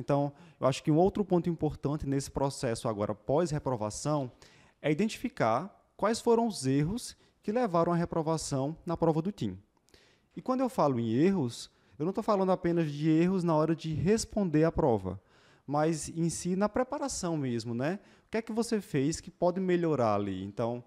[0.00, 4.32] Então, eu acho que um outro ponto importante nesse processo agora pós-reprovação
[4.82, 9.58] é identificar quais foram os erros que levaram à reprovação na prova do TIM.
[10.34, 13.76] E quando eu falo em erros, eu não estou falando apenas de erros na hora
[13.76, 15.20] de responder a prova,
[15.66, 18.00] mas em si na preparação mesmo, né?
[18.26, 20.42] O que é que você fez que pode melhorar ali?
[20.42, 20.82] Então,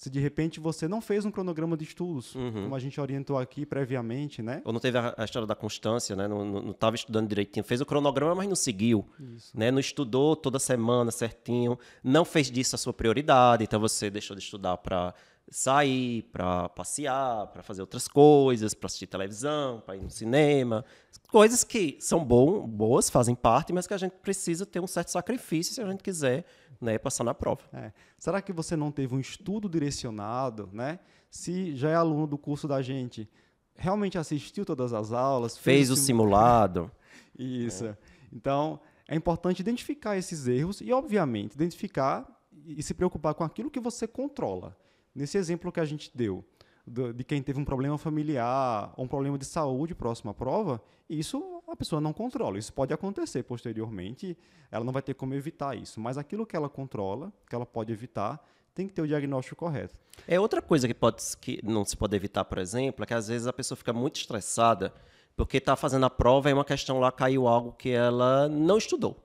[0.00, 2.62] se de repente você não fez um cronograma de estudos, uhum.
[2.62, 4.62] como a gente orientou aqui previamente, né?
[4.64, 6.26] Ou não teve a, a história da constância, né?
[6.26, 7.62] Não estava estudando direitinho.
[7.62, 9.06] Fez o cronograma, mas não seguiu.
[9.36, 9.54] Isso.
[9.54, 9.70] Né?
[9.70, 11.78] Não estudou toda semana certinho.
[12.02, 13.62] Não fez disso a sua prioridade.
[13.62, 15.12] Então você deixou de estudar para
[15.50, 20.82] sair, para passear, para fazer outras coisas, para assistir televisão, para ir no cinema.
[21.28, 25.10] Coisas que são bom, boas, fazem parte, mas que a gente precisa ter um certo
[25.10, 26.46] sacrifício se a gente quiser
[26.80, 27.62] né, passar na prova.
[27.72, 27.92] É.
[28.18, 30.68] Será que você não teve um estudo direcionado?
[30.72, 30.98] Né?
[31.30, 33.28] Se já é aluno do curso da gente,
[33.74, 35.58] realmente assistiu todas as aulas?
[35.58, 36.90] Fez, fez o simulado.
[37.38, 37.86] Isso.
[37.86, 37.96] É.
[38.32, 42.26] Então, é importante identificar esses erros e, obviamente, identificar
[42.64, 44.76] e se preocupar com aquilo que você controla.
[45.14, 46.44] Nesse exemplo que a gente deu,
[46.86, 51.59] de quem teve um problema familiar ou um problema de saúde próximo à prova, isso
[51.72, 52.58] a pessoa não controla.
[52.58, 54.36] Isso pode acontecer posteriormente,
[54.70, 56.00] ela não vai ter como evitar isso.
[56.00, 59.96] Mas aquilo que ela controla, que ela pode evitar, tem que ter o diagnóstico correto.
[60.26, 63.28] É outra coisa que, pode, que não se pode evitar, por exemplo, é que às
[63.28, 64.92] vezes a pessoa fica muito estressada
[65.36, 69.16] porque está fazendo a prova e uma questão lá caiu algo que ela não estudou.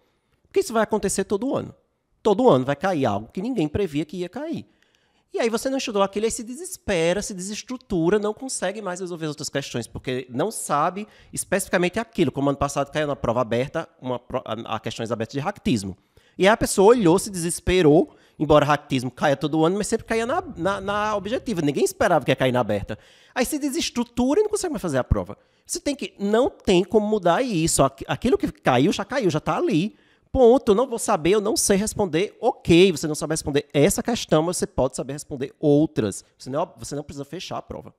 [0.47, 1.75] Porque isso vai acontecer todo ano.
[2.23, 4.65] Todo ano vai cair algo que ninguém previa que ia cair.
[5.35, 9.25] E aí você não estudou aquilo, aí se desespera, se desestrutura, não consegue mais resolver
[9.25, 12.31] as outras questões, porque não sabe especificamente aquilo.
[12.31, 14.21] Como ano passado caiu na prova aberta, uma,
[14.63, 15.97] a questões abertas de ractismo.
[16.37, 20.25] E aí a pessoa olhou, se desesperou, embora ractismo caia todo ano, mas sempre caía
[20.25, 21.61] na, na, na, objetiva.
[21.61, 22.97] Ninguém esperava que ia cair na aberta.
[23.33, 25.37] Aí se desestrutura e não consegue mais fazer a prova.
[25.65, 26.13] Você tem que.
[26.17, 27.83] Não tem como mudar isso.
[27.83, 29.97] Aquilo que caiu já caiu, já está ali.
[30.35, 32.35] Ponto, eu não vou saber, eu não sei responder.
[32.41, 36.25] Ok, você não sabe responder essa questão, mas você pode saber responder outras.
[36.37, 37.95] Você não, você não precisa fechar a prova.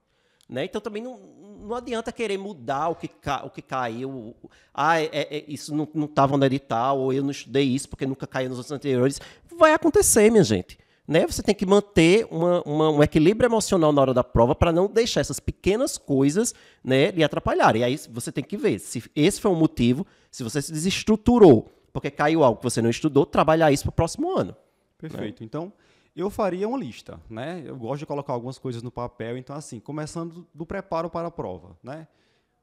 [0.47, 0.66] Né?
[0.66, 1.19] Então também não,
[1.62, 4.37] não adianta querer mudar o que, ca, o que caiu.
[4.75, 8.27] Ah, é, é, isso não estava no edital, ou eu não estudei isso porque nunca
[8.27, 9.19] caiu nos outros anteriores.
[9.59, 10.78] Vai acontecer, minha gente.
[11.09, 11.27] Né?
[11.27, 14.89] Você tem que manter uma, uma, um equilíbrio emocional na hora da prova para não
[14.89, 17.81] deixar essas pequenas coisas né, lhe atrapalharem.
[17.81, 21.72] E aí você tem que ver se esse foi o motivo, se você se desestruturou
[21.97, 24.55] porque caiu algo que você não estudou, trabalhar isso para o próximo ano.
[24.99, 25.41] Perfeito.
[25.41, 25.47] Né?
[25.47, 25.73] Então,
[26.15, 27.62] eu faria uma lista, né?
[27.65, 31.31] Eu gosto de colocar algumas coisas no papel, então assim, começando do preparo para a
[31.31, 32.07] prova, né?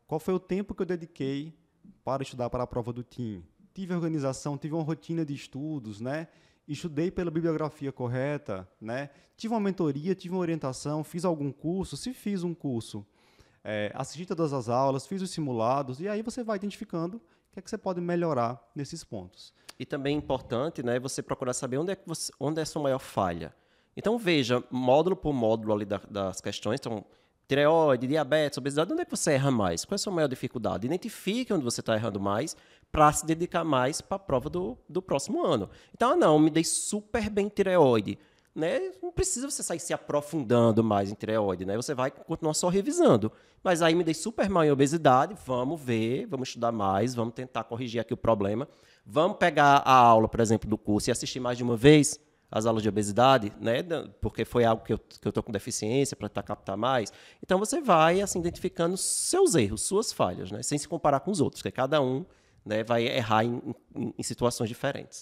[0.05, 1.51] Qual foi o tempo que eu dediquei
[2.03, 3.43] para estudar para a prova do TIM?
[3.73, 6.27] Tive organização, tive uma rotina de estudos, né?
[6.67, 9.09] Estudei pela bibliografia correta, né?
[9.35, 13.03] Tive uma mentoria, tive uma orientação, fiz algum curso, se fiz um curso,
[13.63, 17.19] é, assisti todas as aulas, fiz os simulados, e aí você vai identificando
[17.53, 19.53] que é que você pode melhorar nesses pontos?
[19.79, 22.65] E também é importante, né, você procurar saber onde é, que você, onde é a
[22.65, 23.53] sua maior falha.
[23.95, 27.05] Então veja, módulo por módulo ali da, das questões, então
[27.47, 29.85] tireoide, diabetes, obesidade, onde é que você erra mais?
[29.85, 30.87] Qual é a sua maior dificuldade?
[30.87, 32.55] Identifique onde você está errando mais
[32.91, 35.69] para se dedicar mais para a prova do, do próximo ano.
[35.93, 38.17] Então, ah, não, me dei super bem tireoide
[38.55, 41.75] né, não precisa você sair se aprofundando mais em tireoide, né?
[41.75, 43.31] Você vai continuar só revisando.
[43.63, 47.63] Mas aí me dei super mal em obesidade, vamos ver, vamos estudar mais, vamos tentar
[47.63, 48.67] corrigir aqui o problema.
[49.05, 52.19] Vamos pegar a aula, por exemplo, do curso e assistir mais de uma vez
[52.51, 53.81] as aulas de obesidade, né?
[54.21, 57.11] Porque foi algo que eu, que eu com deficiência para tentar captar mais.
[57.41, 60.61] Então você vai assim identificando seus erros, suas falhas, né?
[60.61, 62.23] Sem se comparar com os outros, porque cada um
[62.63, 63.61] né, vai errar em,
[63.95, 65.21] em, em situações diferentes.